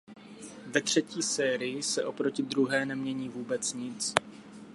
[0.67, 4.13] Ve třetí sérii se oproti druhé nemění vůbec nic.